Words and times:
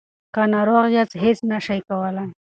که 0.33 0.41
ناروغ 0.53 0.85
یاست 0.95 1.15
هیڅ 1.23 1.39
نشئ 1.49 1.79
کولای. 1.87 2.29